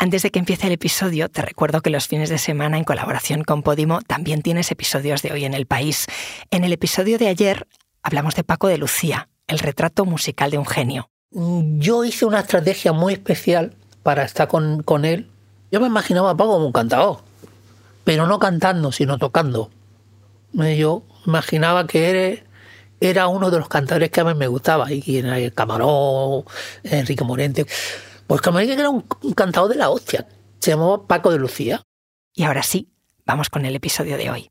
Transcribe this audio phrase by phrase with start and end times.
[0.00, 3.42] Antes de que empiece el episodio, te recuerdo que los fines de semana en colaboración
[3.42, 6.06] con Podimo también tienes episodios de hoy en el país.
[6.52, 7.66] En el episodio de ayer
[8.04, 11.10] hablamos de Paco de Lucía, el retrato musical de un genio.
[11.32, 13.74] Yo hice una estrategia muy especial
[14.04, 15.28] para estar con, con él.
[15.72, 17.18] Yo me imaginaba a Paco como un cantador,
[18.04, 19.68] pero no cantando, sino tocando.
[20.52, 22.44] Yo imaginaba que
[23.00, 26.44] era, uno de los cantadores que a mí me gustaba, y era el Camarón,
[26.84, 27.66] Enrique Morente.
[28.28, 29.00] Pues como que era un,
[29.34, 30.28] cantado de la hostia.
[30.60, 31.82] Se llamaba Paco de Lucía.
[32.34, 32.88] Y ahora sí,
[33.24, 34.50] vamos con el episodio de hoy.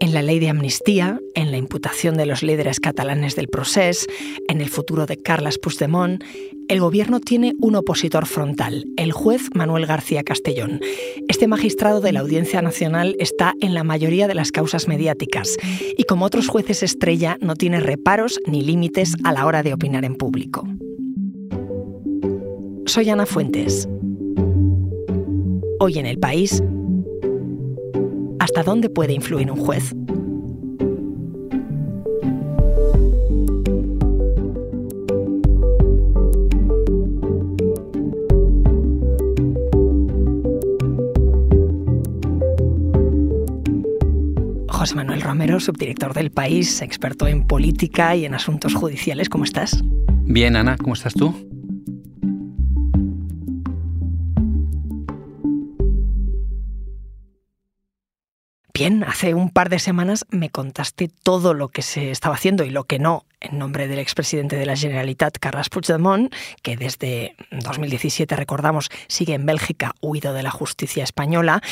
[0.00, 4.06] En la ley de amnistía, en la imputación de los líderes catalanes del procés,
[4.48, 6.24] en el futuro de Carles Puigdemont,
[6.68, 10.80] el gobierno tiene un opositor frontal, el juez Manuel García Castellón.
[11.28, 15.56] Este magistrado de la Audiencia Nacional está en la mayoría de las causas mediáticas
[15.98, 20.06] y como otros jueces estrella no tiene reparos ni límites a la hora de opinar
[20.06, 20.66] en público.
[22.86, 23.88] Soy Ana Fuentes.
[25.80, 26.62] Hoy en el país,
[28.38, 29.94] ¿hasta dónde puede influir un juez?
[44.68, 49.30] José Manuel Romero, subdirector del país, experto en política y en asuntos judiciales.
[49.30, 49.82] ¿Cómo estás?
[50.26, 51.34] Bien, Ana, ¿cómo estás tú?
[58.84, 62.68] Bien, hace un par de semanas me contaste todo lo que se estaba haciendo y
[62.68, 68.36] lo que no en nombre del expresidente de la Generalitat, Carles Puigdemont, que desde 2017,
[68.36, 71.62] recordamos, sigue en Bélgica, huido de la justicia española,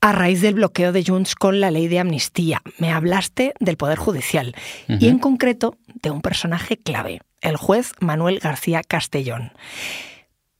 [0.00, 2.62] a raíz del bloqueo de Junts con la ley de amnistía.
[2.78, 4.54] Me hablaste del Poder Judicial
[4.88, 9.52] y en concreto de un personaje clave, el juez Manuel García Castellón.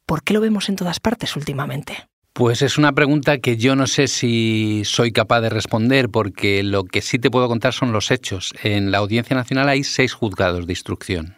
[0.05, 1.97] ¿Por qué lo vemos en todas partes últimamente?
[2.35, 6.83] Pues es una pregunta que yo no sé si soy capaz de responder porque lo
[6.83, 8.53] que sí te puedo contar son los hechos.
[8.65, 11.37] En la Audiencia Nacional hay seis juzgados de instrucción.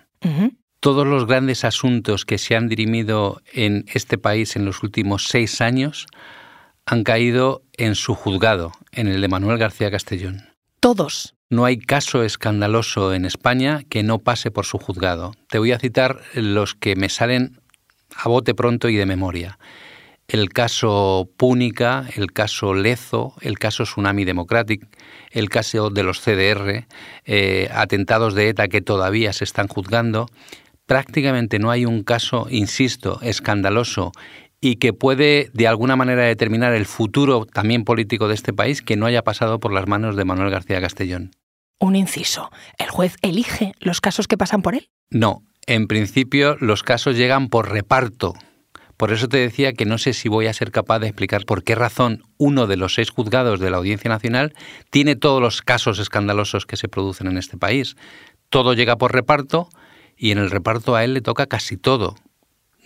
[0.81, 5.61] Todos los grandes asuntos que se han dirimido en este país en los últimos seis
[5.61, 6.07] años
[6.87, 10.49] han caído en su juzgado, en el de Manuel García Castellón.
[10.81, 11.34] Todos.
[11.51, 15.34] No hay caso escandaloso en España que no pase por su juzgado.
[15.51, 17.61] Te voy a citar los que me salen
[18.17, 19.59] a bote pronto y de memoria
[20.29, 24.87] el caso Púnica, el caso Lezo, el caso Tsunami Democratic,
[25.31, 26.87] el caso de los CDR,
[27.25, 30.27] eh, atentados de ETA que todavía se están juzgando.
[30.87, 34.13] Prácticamente no hay un caso, insisto, escandaloso
[34.61, 38.97] y que puede de alguna manera determinar el futuro también político de este país que
[38.97, 41.31] no haya pasado por las manos de Manuel García Castellón.
[41.79, 42.51] Un inciso.
[42.79, 44.89] ¿El juez elige los casos que pasan por él?
[45.11, 45.43] No.
[45.67, 48.35] En principio los casos llegan por reparto
[48.97, 51.65] por eso te decía que no sé si voy a ser capaz de explicar por
[51.65, 54.55] qué razón uno de los seis juzgados de la Audiencia Nacional
[54.91, 57.97] tiene todos los casos escandalosos que se producen en este país.
[58.49, 59.69] Todo llega por reparto
[60.17, 62.15] y en el reparto a él le toca casi todo.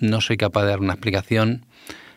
[0.01, 1.67] No soy capaz de dar una explicación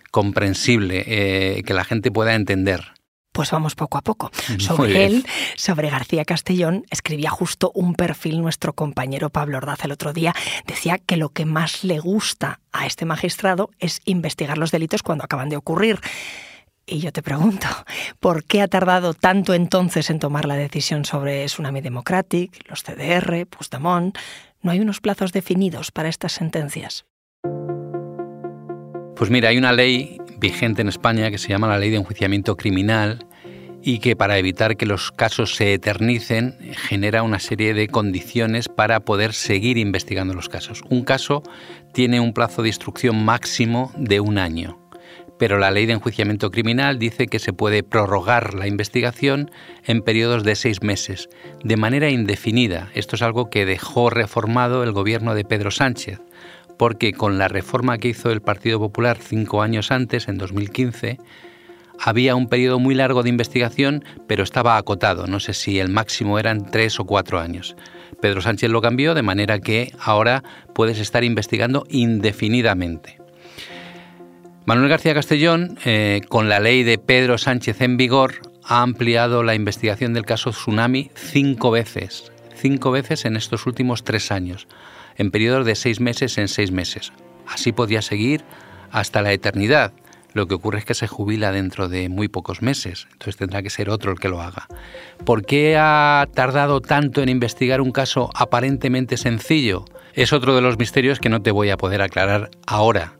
[0.09, 2.92] comprensible, eh, que la gente pueda entender.
[3.33, 4.31] Pues vamos poco a poco.
[4.59, 10.13] Sobre él, sobre García Castellón, escribía justo un perfil nuestro compañero Pablo Ordaz el otro
[10.13, 10.35] día.
[10.67, 15.23] Decía que lo que más le gusta a este magistrado es investigar los delitos cuando
[15.23, 15.99] acaban de ocurrir.
[16.85, 17.67] Y yo te pregunto,
[18.19, 23.47] ¿por qué ha tardado tanto entonces en tomar la decisión sobre Tsunami Democratic, los CDR,
[23.47, 24.15] Puigdemont?
[24.61, 27.05] ¿No hay unos plazos definidos para estas sentencias?
[29.15, 32.57] Pues mira, hay una ley vigente en España que se llama la Ley de Enjuiciamiento
[32.57, 33.25] Criminal
[33.81, 38.99] y que para evitar que los casos se eternicen genera una serie de condiciones para
[38.99, 40.81] poder seguir investigando los casos.
[40.89, 41.43] Un caso
[41.93, 44.77] tiene un plazo de instrucción máximo de un año,
[45.39, 49.49] pero la ley de enjuiciamiento criminal dice que se puede prorrogar la investigación
[49.85, 51.29] en periodos de seis meses,
[51.63, 52.89] de manera indefinida.
[52.95, 56.19] Esto es algo que dejó reformado el gobierno de Pedro Sánchez
[56.77, 61.17] porque con la reforma que hizo el Partido Popular cinco años antes, en 2015,
[61.99, 65.27] había un periodo muy largo de investigación, pero estaba acotado.
[65.27, 67.75] No sé si el máximo eran tres o cuatro años.
[68.21, 70.43] Pedro Sánchez lo cambió de manera que ahora
[70.73, 73.19] puedes estar investigando indefinidamente.
[74.65, 79.55] Manuel García Castellón, eh, con la ley de Pedro Sánchez en vigor, ha ampliado la
[79.55, 82.31] investigación del caso Tsunami cinco veces.
[82.55, 84.67] Cinco veces en estos últimos tres años
[85.17, 87.11] en periodos de seis meses en seis meses.
[87.47, 88.43] Así podía seguir
[88.91, 89.93] hasta la eternidad.
[90.33, 93.69] Lo que ocurre es que se jubila dentro de muy pocos meses, entonces tendrá que
[93.69, 94.67] ser otro el que lo haga.
[95.25, 99.85] ¿Por qué ha tardado tanto en investigar un caso aparentemente sencillo?
[100.13, 103.13] Es otro de los misterios que no te voy a poder aclarar ahora,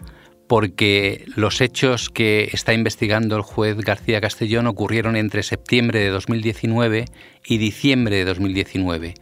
[0.48, 7.06] porque los hechos que está investigando el juez García Castellón ocurrieron entre septiembre de 2019
[7.46, 9.14] y diciembre de 2019,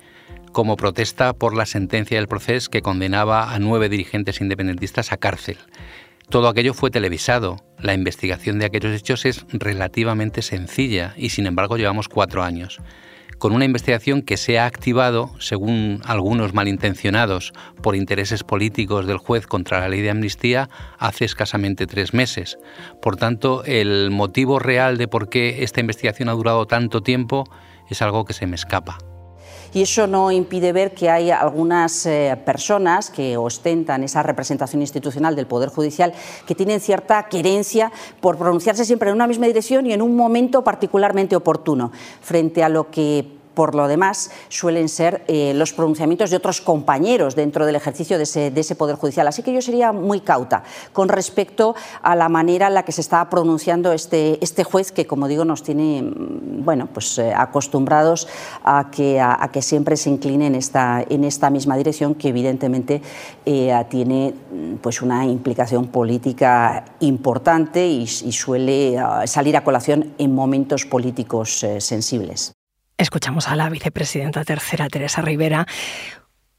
[0.52, 5.58] como protesta por la sentencia del proceso que condenaba a nueve dirigentes independentistas a cárcel.
[6.30, 7.58] Todo aquello fue televisado.
[7.78, 12.80] La investigación de aquellos hechos es relativamente sencilla y sin embargo llevamos cuatro años
[13.42, 19.48] con una investigación que se ha activado, según algunos malintencionados, por intereses políticos del juez
[19.48, 20.70] contra la ley de amnistía
[21.00, 22.60] hace escasamente tres meses.
[23.02, 27.46] Por tanto, el motivo real de por qué esta investigación ha durado tanto tiempo
[27.90, 29.00] es algo que se me escapa
[29.74, 35.36] y eso no impide ver que hay algunas eh, personas que ostentan esa representación institucional
[35.36, 36.14] del Poder Judicial
[36.46, 40.64] que tienen cierta querencia por pronunciarse siempre en una misma dirección y en un momento
[40.64, 41.92] particularmente oportuno.
[42.22, 47.36] Frente a lo que por lo demás, suelen ser eh, los pronunciamientos de otros compañeros
[47.36, 49.28] dentro del ejercicio de ese, Poder Judicial.
[49.28, 50.64] Así que yo sería muy cauta
[50.94, 55.06] con respecto a la manera en la que se está pronunciando este, este juez, que,
[55.06, 58.28] como digo, nos tiene mm, bueno, pues, eh, acostumbrados
[58.64, 63.02] a que, a, que siempre se incline en esta, misma dirección, que evidentemente
[63.46, 70.14] eh, tiene mm, pues, una implicación política importante y, y suele ah, salir a colación
[70.18, 72.54] en momentos políticos sensibles.
[73.02, 75.66] Escuchamos a la vicepresidenta tercera, Teresa Rivera,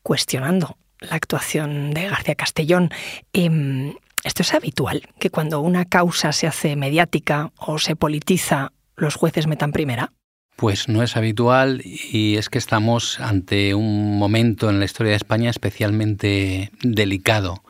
[0.03, 2.91] cuestionando la actuación de García Castellón.
[3.33, 3.95] Em,
[4.25, 5.03] ¿Esto es habitual?
[5.21, 10.15] Que cuando una causa se hace mediática o se politiza, los jueces metan primera?
[10.57, 15.19] Pues no es habitual y es que estamos ante un momento en la historia de
[15.19, 17.63] España especialmente delicado.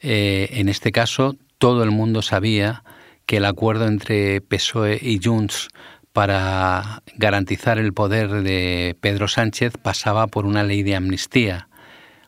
[0.00, 2.84] Eh, en este caso, todo el mundo sabía
[3.24, 5.68] que el acuerdo entre PSOE y Junts
[6.12, 11.68] para garantizar el poder de Pedro Sánchez pasaba por una ley de amnistía.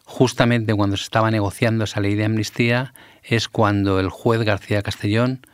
[0.05, 5.47] Justamente cuando se estaba negociando esa ley de amnistía es cuando el juez García Castellón,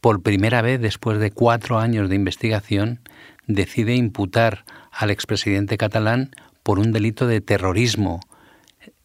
[0.00, 3.00] por primera vez después de cuatro años de investigación,
[3.46, 6.30] decide imputar al expresidente catalán
[6.62, 8.20] por un delito de terrorismo.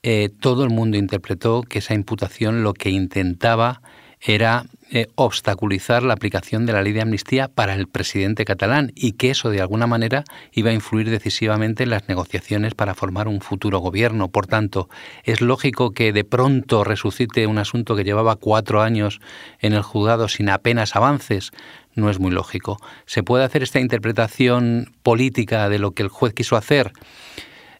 [0.03, 3.81] Eh, todo el mundo interpretó que esa imputación lo que intentaba
[4.21, 9.13] era eh, obstaculizar la aplicación de la ley de amnistía para el presidente catalán y
[9.13, 13.39] que eso de alguna manera iba a influir decisivamente en las negociaciones para formar un
[13.39, 14.29] futuro gobierno.
[14.29, 14.89] Por tanto,
[15.23, 19.21] es lógico que de pronto resucite un asunto que llevaba cuatro años
[19.59, 21.51] en el juzgado sin apenas avances.
[21.95, 22.77] No es muy lógico.
[23.05, 26.91] ¿Se puede hacer esta interpretación política de lo que el juez quiso hacer?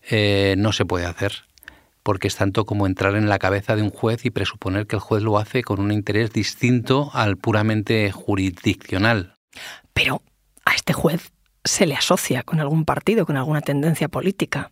[0.09, 1.48] Eh, no se puede hacer
[2.09, 4.99] porque es tanto como entrar en la cabeza de un juez y presuponer que el
[4.99, 9.35] juez lo hace con un interés distinto al puramente jurisdiccional.
[9.93, 10.23] Pero
[10.65, 11.31] a este juez
[11.63, 14.71] se le asocia con algún partido, con alguna tendencia política.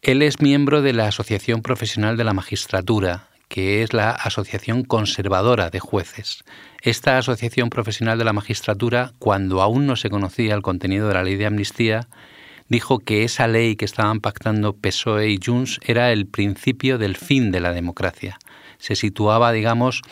[0.00, 5.70] Él es miembro de la Asociación Profesional de la Magistratura, que es la Asociación Conservadora
[5.70, 6.44] de Jueces.
[6.82, 11.24] Esta Asociación Profesional de la Magistratura, cuando aún no se conocía el contenido de la
[11.24, 12.06] ley de amnistía,
[12.68, 17.50] dijo que esa ley que estaban pactando PSOE y Junts era el principio del fin
[17.50, 18.38] de la democracia.
[18.78, 20.02] Se situaba, digamos,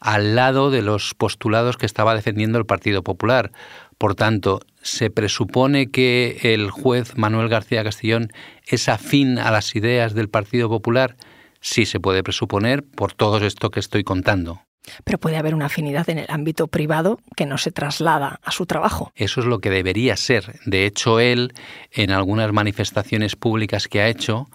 [0.00, 3.52] al lado de los postulados que estaba defendiendo el Partido Popular.
[3.98, 8.28] Por tanto, se presupone que el juez Manuel García Castellón
[8.66, 11.16] es afín a las ideas del Partido Popular.
[11.60, 14.62] Sí se puede presuponer por todo esto que estoy contando.
[15.04, 18.66] Pero puede haber una afinidad en el ámbito privado que no se traslada a su
[18.66, 19.12] trabajo.
[19.14, 20.58] Eso es lo que debería ser.
[20.66, 21.52] De hecho, él,
[21.92, 24.48] en algunas manifestaciones públicas que ha hecho,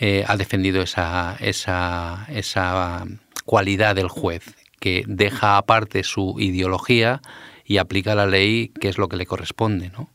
[0.00, 3.04] eh, ha defendido esa, esa, esa
[3.44, 7.20] cualidad del juez, que deja aparte su ideología
[7.64, 10.08] y aplica la ley, que es lo que le corresponde, ¿no?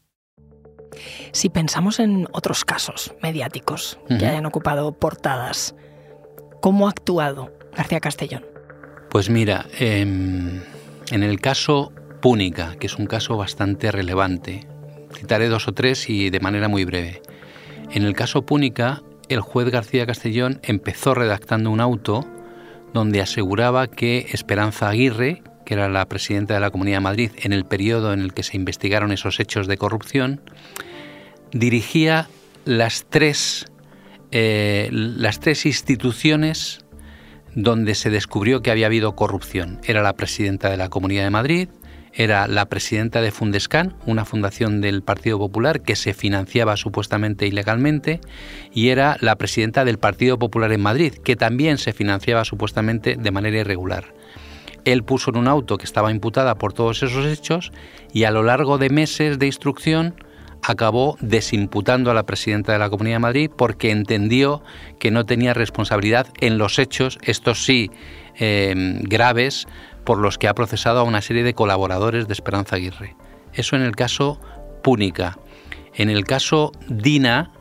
[1.32, 5.76] Si pensamos en otros casos mediáticos que hayan ocupado portadas,
[6.62, 8.55] ¿cómo ha actuado García Castellón?
[9.16, 10.60] Pues mira, em,
[11.10, 14.68] en el caso Púnica, que es un caso bastante relevante,
[15.14, 17.22] citaré dos o tres y de manera muy breve.
[17.94, 22.28] En el caso Púnica, el juez García Castellón empezó redactando un auto
[22.94, 27.54] donde aseguraba que Esperanza Aguirre, que era la presidenta de la Comunidad de Madrid en
[27.54, 30.42] el periodo en el que se investigaron esos hechos de corrupción,
[31.54, 32.28] dirigía
[32.66, 33.72] las tres,
[34.32, 36.85] eh, las tres instituciones
[37.56, 39.80] donde se descubrió que había habido corrupción.
[39.86, 41.70] Era la presidenta de la Comunidad de Madrid,
[42.18, 48.22] era la presidenta de Fundescan, una fundación del Partido Popular que se financiaba supuestamente ilegalmente,
[48.74, 53.32] y era la presidenta del Partido Popular en Madrid, que también se financiaba supuestamente de
[53.32, 54.14] manera irregular.
[54.86, 57.72] Él puso en un auto que estaba imputada por todos esos hechos
[58.14, 60.16] y a lo largo de meses de instrucción
[60.68, 64.62] acabó desimputando a la presidenta de la Comunidad de Madrid porque entendió
[65.00, 67.92] que no tenía responsabilidad en los hechos, estos sí
[68.36, 69.68] em, graves,
[70.04, 73.16] por los que ha procesado a una serie de colaboradores de Esperanza Aguirre.
[73.54, 74.40] Eso en el caso
[74.84, 75.38] Púnica.
[75.96, 77.52] En el caso Dina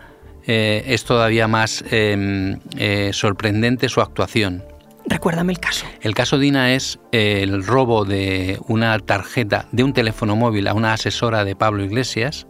[0.47, 4.63] eh, es todavía más em, eh, sorprendente su actuación.
[5.07, 5.87] Recuérdame el caso.
[6.01, 10.95] El caso Dina es el robo de una tarjeta de un teléfono móvil a una
[10.95, 12.47] asesora de Pablo Iglesias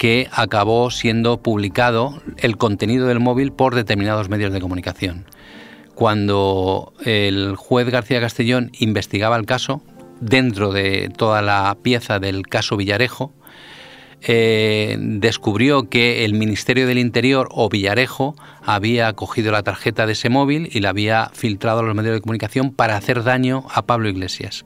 [0.00, 5.26] que acabó siendo publicado el contenido del móvil por determinados medios de comunicación.
[5.94, 9.82] Cuando el juez García Castellón investigaba el caso,
[10.18, 13.34] dentro de toda la pieza del caso Villarejo,
[14.22, 20.30] eh, descubrió que el Ministerio del Interior o Villarejo había cogido la tarjeta de ese
[20.30, 24.08] móvil y la había filtrado a los medios de comunicación para hacer daño a Pablo
[24.08, 24.64] Iglesias.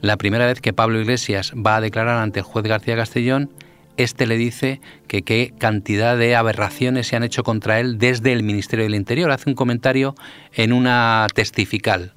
[0.00, 3.50] La primera vez que Pablo Iglesias va a declarar ante el juez García Castellón,
[3.96, 8.42] este le dice que qué cantidad de aberraciones se han hecho contra él desde el
[8.42, 9.30] Ministerio del Interior.
[9.30, 10.14] Hace un comentario
[10.52, 12.12] en una testifical.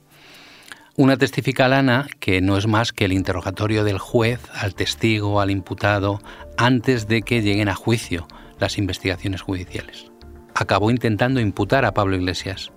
[0.96, 6.22] Una testificalana que no es más que el interrogatorio del juez al testigo, al imputado,
[6.58, 8.28] antes de que lleguen a juicio
[8.60, 10.12] las investigaciones judiciales.
[10.56, 12.72] Acabó intentando imputar a Pablo Iglesias,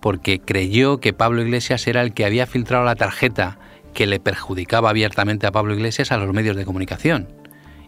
[0.00, 3.58] porque creyó que Pablo Iglesias era el que había filtrado la tarjeta
[3.92, 7.41] que le perjudicaba abiertamente a Pablo Iglesias a los medios de comunicación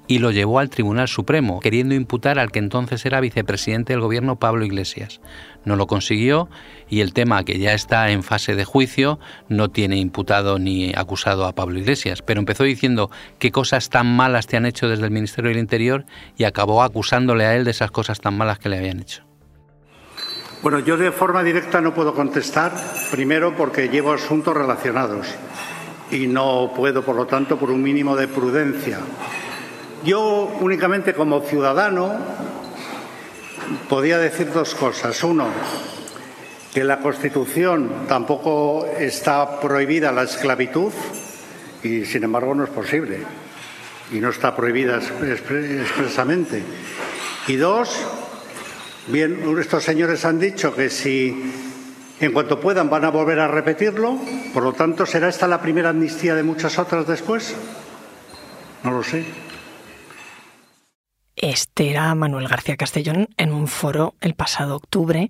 [0.06, 4.36] y lo llevó al Tribunal Supremo, queriendo imputar al que entonces era vicepresidente del gobierno
[4.36, 5.20] Pablo Iglesias.
[5.64, 6.48] No lo consiguió
[6.90, 9.18] y el tema que ya está en fase de juicio
[9.48, 14.46] no tiene imputado ni acusado a Pablo Iglesias, pero empezó diciendo qué cosas tan malas
[14.46, 16.04] te han hecho desde el Ministerio del Interior
[16.36, 19.22] y acabó acusándole a él de esas cosas tan malas que le habían hecho.
[20.62, 22.72] Bueno, yo de forma directa no puedo contestar,
[23.10, 25.26] primero porque llevo asuntos relacionados
[26.10, 28.98] y no puedo, por lo tanto, por un mínimo de prudencia
[30.04, 32.12] yo únicamente como ciudadano
[33.88, 35.22] podía decir dos cosas.
[35.24, 35.46] Uno,
[36.72, 40.92] que en la Constitución tampoco está prohibida la esclavitud
[41.82, 43.18] y sin embargo no es posible
[44.12, 46.62] y no está prohibida expresamente.
[47.46, 47.96] Y dos,
[49.08, 51.52] bien, estos señores han dicho que si
[52.20, 54.18] en cuanto puedan van a volver a repetirlo,
[54.52, 57.54] por lo tanto, ¿será esta la primera amnistía de muchas otras después?
[58.82, 59.43] No lo sé.
[61.44, 65.28] Este era Manuel García Castellón en un foro el pasado octubre.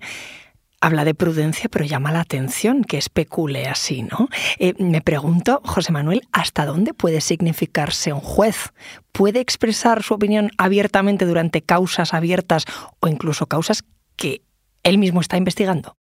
[0.79, 4.29] Habla de prudencia, pero llama la atención que especule así, ¿no?
[4.57, 8.71] Eh, me pregunto, José Manuel, ¿hasta dónde puede significarse un juez?
[9.11, 12.63] ¿Puede expresar su opinión abiertamente durante causas abiertas
[13.01, 13.83] o incluso causas
[14.15, 14.41] que
[14.83, 15.97] él mismo está investigando?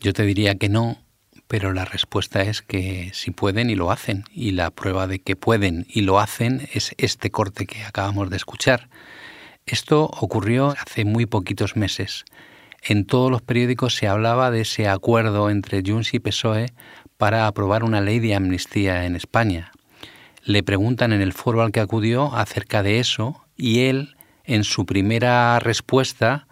[0.00, 0.96] Yo te diría que no,
[1.48, 4.24] pero la respuesta es que sí pueden y lo hacen.
[4.32, 8.38] Y la prueba de que pueden y lo hacen es este corte que acabamos de
[8.38, 8.88] escuchar.
[9.70, 12.24] Esto ocurrió hace muy poquitos meses.
[12.82, 16.66] En todos los periódicos se hablaba de ese acuerdo entre Junts y PSOE
[17.18, 19.70] para aprobar una ley de amnistía en España.
[20.42, 24.86] Le preguntan en el foro al que acudió acerca de eso y él, en su
[24.86, 26.48] primera respuesta,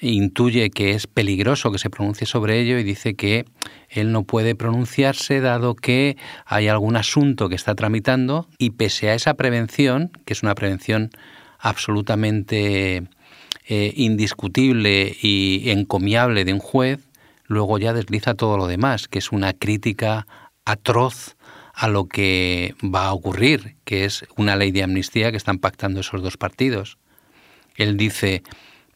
[0.00, 3.44] intuye que es peligroso que se pronuncie sobre ello y dice que
[3.90, 6.16] él no puede pronunciarse dado que
[6.46, 11.10] hay algún asunto que está tramitando y pese a esa prevención, que es una prevención
[11.64, 13.02] absolutamente
[13.66, 17.00] eh, indiscutible y encomiable de un juez,
[17.46, 20.26] luego ya desliza todo lo demás, que es una crítica
[20.66, 21.36] atroz
[21.72, 26.00] a lo que va a ocurrir, que es una ley de amnistía que están pactando
[26.00, 26.98] esos dos partidos.
[27.76, 28.42] Él dice,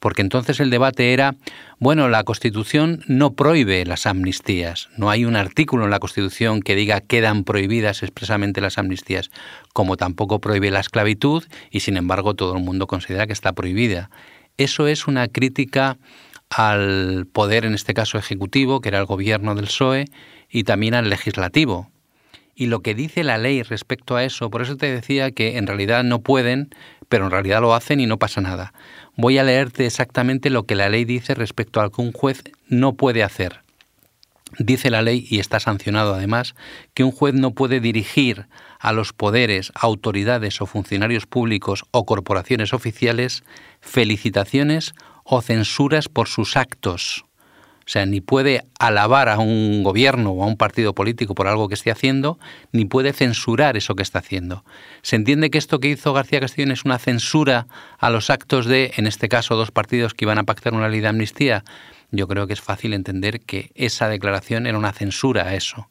[0.01, 1.35] porque entonces el debate era,
[1.79, 6.75] bueno, la Constitución no prohíbe las amnistías, no hay un artículo en la Constitución que
[6.75, 9.31] diga quedan prohibidas expresamente las amnistías,
[9.73, 14.11] como tampoco prohíbe la esclavitud y sin embargo todo el mundo considera que está prohibida.
[14.57, 15.99] Eso es una crítica
[16.51, 20.07] al poder, en este caso ejecutivo, que era el gobierno del PSOE,
[20.51, 21.91] y también al legislativo.
[22.55, 25.67] Y lo que dice la ley respecto a eso, por eso te decía que en
[25.67, 26.71] realidad no pueden,
[27.09, 28.73] pero en realidad lo hacen y no pasa nada
[29.19, 32.95] voy a leerte exactamente lo que la ley dice respecto al que un juez no
[32.95, 33.61] puede hacer.
[34.59, 36.55] Dice la ley, y está sancionado además,
[36.95, 38.47] que un juez no puede dirigir
[38.79, 43.43] a los poderes, autoridades o funcionarios públicos o corporaciones oficiales
[43.81, 44.95] felicitaciones
[45.25, 47.28] o censuras por sus actos
[47.89, 51.69] o sea, ni puede alabar a un gobierno o a un partido político por algo
[51.69, 52.39] que esté haciendo,
[52.71, 54.63] ni puede censurar eso que está haciendo.
[55.01, 57.67] Se entiende que esto que hizo García Castellón es una censura
[57.99, 61.01] a los actos de, en este caso, dos partidos que iban a pactar una ley
[61.01, 61.65] de amnistía.
[62.11, 65.89] Yo creo que es fácil entender que esa declaración era una censura a eso.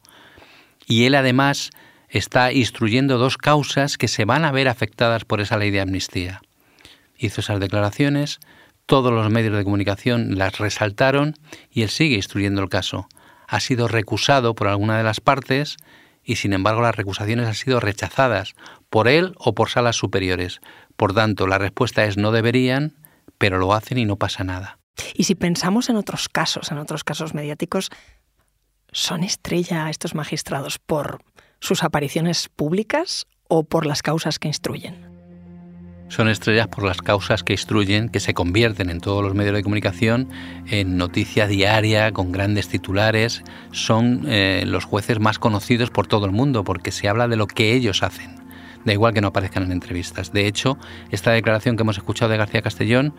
[0.86, 1.70] Y él además
[2.08, 6.42] está instruyendo dos causas que se van a ver afectadas por esa ley de amnistía.
[7.16, 8.38] Hizo esas declaraciones,
[8.88, 11.34] todos los medios de comunicación las resaltaron
[11.70, 13.06] y él sigue instruyendo el caso.
[13.46, 15.76] Ha sido recusado por alguna de las partes
[16.24, 18.54] y sin embargo las recusaciones han sido rechazadas
[18.88, 20.60] por él o por salas superiores.
[20.96, 22.96] Por tanto, la respuesta es no deberían,
[23.36, 24.78] pero lo hacen y no pasa nada.
[25.14, 27.90] Y si pensamos en otros casos, en otros casos mediáticos,
[28.90, 31.22] ¿son estrella estos magistrados por
[31.60, 35.17] sus apariciones públicas o por las causas que instruyen?
[36.08, 39.62] Son estrellas por las causas que instruyen, que se convierten en todos los medios de
[39.62, 40.28] comunicación
[40.66, 43.42] en noticia diaria, con grandes titulares.
[43.72, 47.46] Son eh, los jueces más conocidos por todo el mundo porque se habla de lo
[47.46, 48.36] que ellos hacen.
[48.84, 50.32] Da igual que no aparezcan en entrevistas.
[50.32, 50.78] De hecho,
[51.10, 53.12] esta declaración que hemos escuchado de García Castellón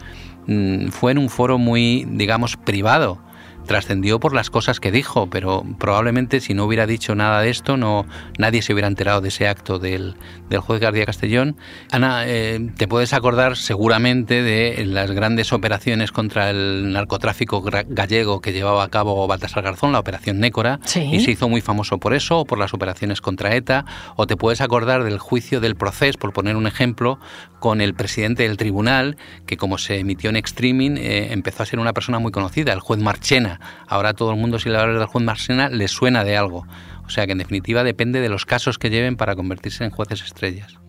[0.48, 3.22] mm, fue en un foro muy, digamos, privado
[3.70, 7.78] trascendió por las cosas que dijo, pero probablemente si no hubiera dicho nada de esto,
[7.78, 8.08] no
[8.40, 10.16] nadie se hubiera enterado de ese acto del,
[10.50, 11.56] del juez García Castellón.
[11.92, 18.54] Ana, eh, te puedes acordar seguramente de las grandes operaciones contra el narcotráfico gallego que
[18.54, 22.40] llevaba a cabo Baltasar Garzón, la operación Nécora, y se hizo muy famoso por eso,
[22.40, 23.86] o por las operaciones contra ETA,
[24.16, 27.20] o te puedes acordar del juicio del proceso, por poner un ejemplo,
[27.60, 31.78] con el presidente del tribunal, que como se emitió en streaming, eh, empezó a ser
[31.78, 35.08] una persona muy conocida, el juez Marchena Ahora todo el mundo, si le habla del
[35.08, 36.66] juez Marchena, le suena de algo.
[37.06, 40.24] O sea que en definitiva depende de los casos que lleven para convertirse en jueces
[40.24, 40.80] estrellas.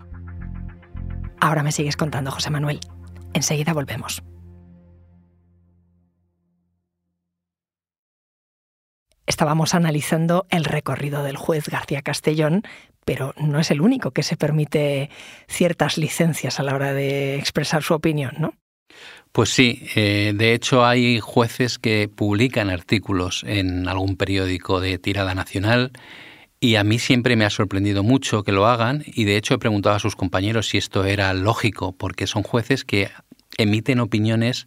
[1.41, 2.81] Ahora me sigues contando, José Manuel.
[3.33, 4.23] Enseguida volvemos.
[9.27, 12.63] Estábamos analizando el recorrido del juez García Castellón,
[13.05, 15.09] pero no es el único que se permite
[15.49, 18.55] ciertas licencias a la hora de expresar su opinión, ¿no?
[19.33, 25.35] Pues sí, eh, de hecho hay jueces que publican artículos en algún periódico de tirada
[25.35, 25.93] nacional
[26.59, 29.59] y a mí siempre me ha sorprendido mucho que lo hagan y de hecho he
[29.59, 33.11] preguntado a sus compañeros si esto era lógico, porque son jueces que
[33.57, 34.67] emiten opiniones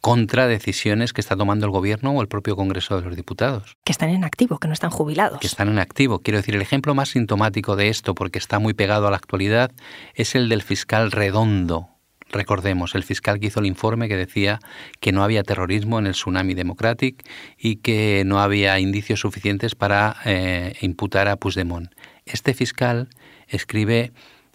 [0.00, 3.78] contra decisiones que está tomando el gobierno o el propio Congreso de los Diputados.
[3.84, 5.40] Que están en activo, que no están jubilados.
[5.40, 6.18] Que están en activo.
[6.18, 9.72] Quiero decir, el ejemplo más sintomático de esto, porque está muy pegado a la actualidad,
[10.14, 11.88] es el del fiscal Redondo,
[12.34, 14.58] Recordemos, el fiscal que hizo el informe que decía
[14.98, 17.24] que no había terrorismo en el tsunami democratic
[17.56, 21.92] y que no había indicios suficientes para eh, imputar a Puigdemont.
[22.26, 23.08] Este fiscal
[23.46, 24.12] escribe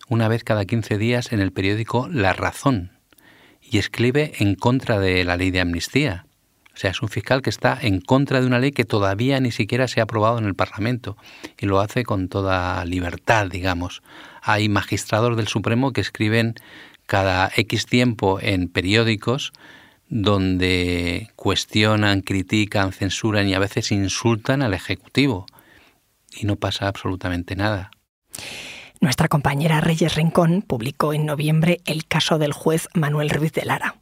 [0.10, 2.92] una vez cada 15 días en el periódico La Razón
[3.62, 6.26] y escribe en contra de la ley de amnistía.
[6.74, 9.52] O sea, es un fiscal que está en contra de una ley que todavía ni
[9.52, 11.16] siquiera se ha aprobado en el Parlamento
[11.58, 14.02] y lo hace con toda libertad, digamos.
[14.42, 16.56] Hay magistrados del Supremo que escriben
[17.10, 19.52] cada X tiempo en periódicos
[20.10, 25.48] donde cuestionan, critican, censuran y a veces insultan al Ejecutivo.
[26.32, 27.90] Y no pasa absolutamente nada.
[29.02, 33.96] Nuestra compañera Reyes Rincón publicó en noviembre el caso del juez Manuel Ruiz de Lara.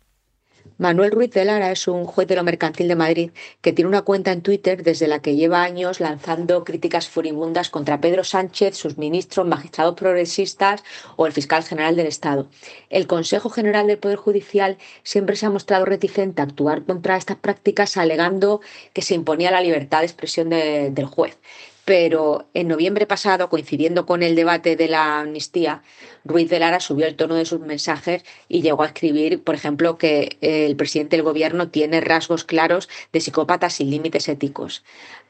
[0.79, 4.03] Manuel Ruiz de Lara es un juez de lo mercantil de Madrid que tiene una
[4.03, 8.95] cuenta en Twitter desde la que lleva años lanzando críticas furibundas contra Pedro Sánchez, sus
[8.99, 10.83] ministros, magistrados progresistas
[11.15, 12.47] o el fiscal general del Estado.
[12.91, 17.37] El Consejo General del Poder Judicial siempre se ha mostrado reticente a actuar contra estas
[17.37, 18.61] prácticas alegando
[18.93, 21.39] que se imponía la libertad de expresión del juez
[21.87, 25.83] pero en noviembre pasado, coincidiendo con el debate de la amnistía,
[26.25, 29.97] Ruiz de Lara subió el tono de sus mensajes y llegó a escribir, por ejemplo,
[29.97, 34.83] que el presidente del gobierno tiene rasgos claros de psicópata sin límites éticos.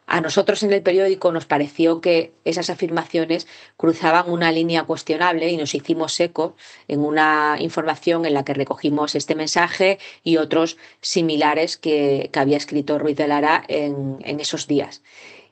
[0.07, 5.57] A nosotros en el periódico nos pareció que esas afirmaciones cruzaban una línea cuestionable y
[5.57, 6.55] nos hicimos eco
[6.87, 12.97] en una información en la que recogimos este mensaje y otros similares que, había escrito
[12.97, 15.03] Ruiz de Lara en esos días.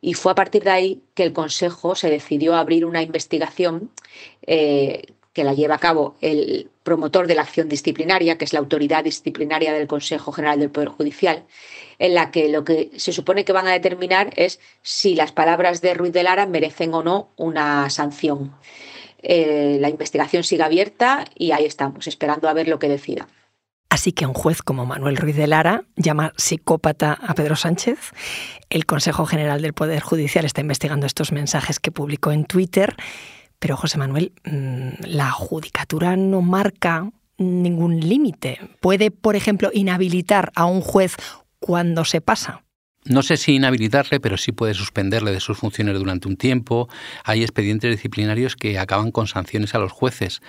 [0.05, 3.89] Y fue a partir de ahí que el Consejo se decidió a abrir una investigación
[4.45, 5.01] eh,
[5.33, 9.03] que la lleva a cabo el promotor de la acción disciplinaria, que es la autoridad
[9.03, 11.45] disciplinaria del Consejo General del Poder Judicial,
[11.97, 15.81] en la que lo que se supone que van a determinar es si las palabras
[15.81, 18.53] de Ruiz de Lara merecen o no una sanción.
[19.23, 23.27] Eh, la investigación sigue abierta y ahí estamos, esperando a ver lo que decida.
[23.89, 28.11] Así que un juez como Manuel Ruiz de Lara llama psicópata a Pedro Sánchez.
[28.69, 32.95] El Consejo General del Poder Judicial está investigando estos mensajes que publicó en Twitter.
[33.59, 38.59] Pero José Manuel, mm, la judicatura no marca ningún límite.
[38.81, 41.15] ¿Puede, por ejemplo, inhabilitar a un juez
[41.59, 42.63] cuando se pasa?
[43.05, 46.89] No sé si inhabilitarle, pero sí puede suspenderle de sus funciones durante un tiempo.
[47.23, 50.41] Hay expedientes disciplinarios que acaban con sanciones a los jueces.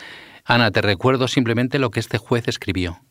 [0.44, 3.02] Ana, te recuerdo simplemente lo que este juez escribió.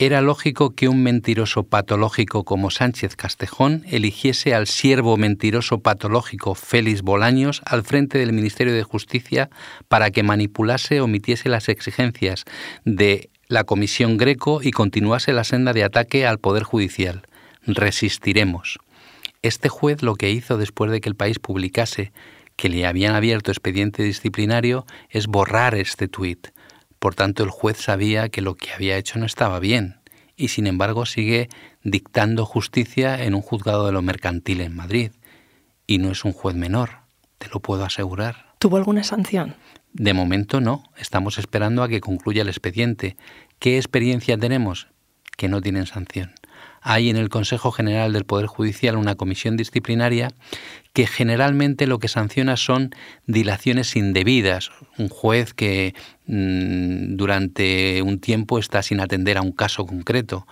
[0.00, 7.02] Era lógico que un mentiroso patológico como Sánchez Castejón eligiese al siervo mentiroso patológico Félix
[7.02, 9.50] Bolaños al frente del Ministerio de Justicia
[9.88, 12.44] para que manipulase omitiese las exigencias
[12.84, 17.22] de la Comisión Greco y continuase la senda de ataque al Poder Judicial.
[17.66, 18.78] Resistiremos.
[19.42, 22.12] Este juez lo que hizo después de que el país publicase
[22.54, 26.50] que le habían abierto expediente disciplinario es borrar este tuit.
[26.98, 29.98] Por tanto, el juez sabía que lo que había hecho no estaba bien
[30.38, 31.50] y sin embargo sigue
[31.82, 35.10] dictando justicia en un juzgado de lo mercantil en Madrid.
[35.86, 37.00] Y no es un juez menor,
[37.38, 38.54] te lo puedo asegurar.
[38.58, 39.56] ¿Tuvo alguna sanción?
[39.92, 43.16] De momento no, estamos esperando a que concluya el expediente.
[43.58, 44.86] ¿Qué experiencia tenemos?
[45.36, 46.32] Que no tienen sanción.
[46.90, 50.30] Hay en el Consejo General del Poder Judicial una comisión disciplinaria
[50.94, 52.94] que generalmente lo que sanciona son
[53.26, 54.70] dilaciones indebidas.
[54.96, 55.94] Un juez que
[56.28, 60.46] mm, durante un tiempo está sin atender a un caso concreto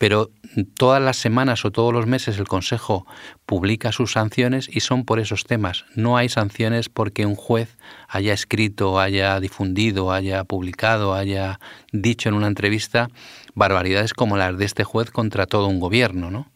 [0.00, 0.30] pero
[0.78, 3.06] todas las semanas o todos los meses el Consejo
[3.44, 5.84] publica sus sanciones y son por esos temas.
[5.94, 7.76] No hay sanciones porque un juez
[8.08, 11.60] haya escrito, haya difundido, haya publicado, haya
[11.92, 13.10] dicho en una entrevista
[13.54, 16.50] barbaridades como las de este juez contra todo un gobierno, ¿no?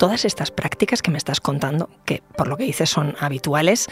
[0.00, 3.86] Todas estas prácticas que me estás contando, que por lo que dices son habituales,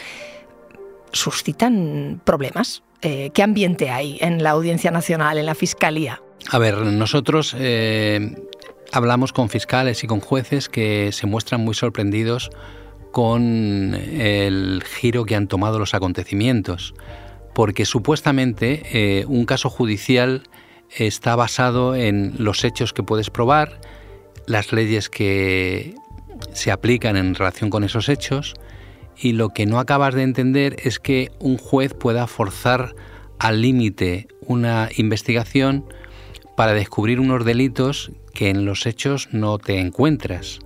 [1.13, 2.83] suscitan problemas.
[3.01, 6.21] Eh, ¿Qué ambiente hay en la Audiencia Nacional, en la Fiscalía?
[6.51, 8.35] A ver, nosotros eh,
[8.91, 12.49] hablamos con fiscales y con jueces que se muestran muy sorprendidos
[13.11, 16.93] con el giro que han tomado los acontecimientos,
[17.53, 20.43] porque supuestamente eh, un caso judicial
[20.89, 23.79] está basado en los hechos que puedes probar,
[24.47, 25.95] las leyes que
[26.51, 28.53] se aplican en relación con esos hechos,
[29.17, 32.95] y lo que no acabas de entender es que un juez pueda forzar
[33.39, 35.85] al límite una investigación
[36.55, 40.59] para descubrir unos delitos que en los hechos no te encuentras,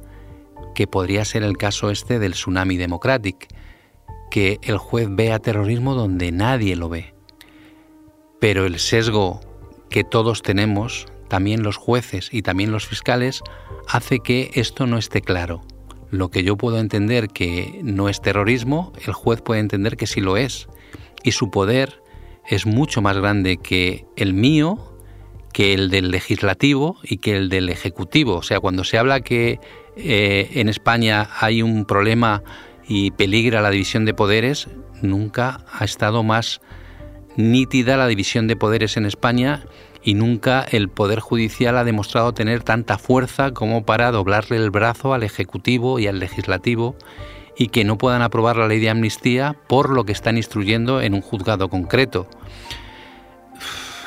[0.76, 3.48] que podría ser el caso este del tsunami democratic,
[4.30, 7.14] que el juez vea terrorismo donde nadie lo ve.
[8.40, 9.42] Pero el sesgo
[9.90, 13.42] que todos tenemos, también los jueces y también los fiscales,
[13.88, 15.62] hace que esto no esté claro.
[16.12, 20.22] Lo que yo puedo entender que no es terrorismo, el juez puede entender que sí
[20.22, 20.68] lo es.
[21.24, 22.02] Y su poder
[22.48, 24.89] es mucho más grande que el mío
[25.54, 28.36] que el del legislativo y que el del ejecutivo.
[28.36, 29.60] O sea, cuando se habla que
[29.96, 32.44] eh, en España hay un problema
[32.88, 34.68] y peligra la división de poderes,
[35.02, 36.62] nunca ha estado más
[37.36, 39.64] nítida la división de poderes en España
[40.04, 45.14] y nunca el Poder Judicial ha demostrado tener tanta fuerza como para doblarle el brazo
[45.14, 46.96] al Ejecutivo y al Legislativo
[47.58, 51.14] y que no puedan aprobar la ley de amnistía por lo que están instruyendo en
[51.14, 52.28] un juzgado concreto.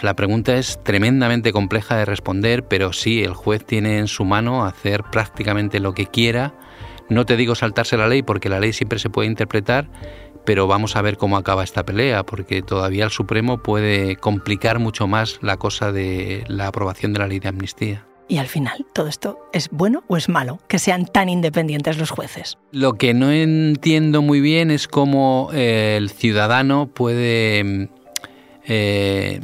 [0.02, 4.64] La pregunta es tremendamente compleja de responder, pero sí, el juez tiene en su mano
[4.64, 6.54] hacer prácticamente lo que quiera.
[7.08, 9.88] No te digo saltarse la ley porque la ley siempre se puede interpretar,
[10.44, 15.06] pero vamos a ver cómo acaba esta pelea, porque todavía el Supremo puede complicar mucho
[15.06, 18.04] más la cosa de la aprobación de la ley de amnistía.
[18.26, 22.10] Y al final, ¿todo esto es bueno o es malo que sean tan independientes los
[22.10, 22.58] jueces?
[22.72, 27.88] Lo que no entiendo muy bien es cómo eh, el ciudadano puede
[28.66, 29.40] eh,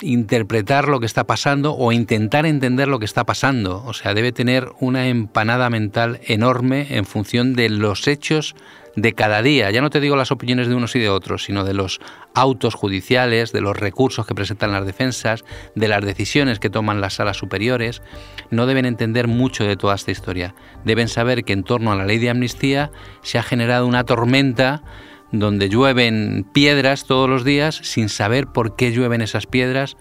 [0.00, 3.82] interpretar lo que está pasando o intentar entender lo que está pasando.
[3.84, 8.54] O sea, debe tener una empanada mental enorme en función de los hechos
[8.96, 9.70] de cada día.
[9.70, 12.00] Ya no te digo las opiniones de unos y de otros, sino de los
[12.34, 17.14] autos judiciales, de los recursos que presentan las defensas, de las decisiones que toman las
[17.14, 18.02] salas superiores.
[18.50, 20.54] No deben entender mucho de toda esta historia.
[20.84, 22.90] Deben saber que en torno a la ley de amnistía
[23.22, 24.82] se ha generado una tormenta
[25.32, 29.96] donde llueven piedras todos los días sin saber por qué llueven esas piedras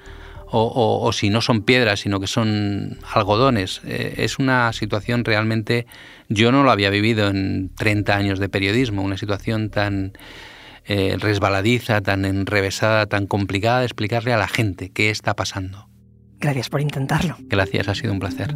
[0.49, 3.81] o, si no son piedras, sino que son algodones.
[3.85, 5.87] Eh, es una situación realmente,
[6.29, 10.13] yo no lo había vivido en 30 años de periodismo, una situación tan
[10.85, 15.89] eh, resbaladiza, tan enrevesada, tan complicada de explicarle a la gente qué está pasando.
[16.39, 17.35] Gracias por intentarlo.
[17.41, 18.55] Gracias, ha sido un placer.